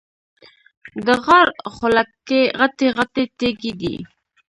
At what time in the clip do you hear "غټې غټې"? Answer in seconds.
2.59-3.23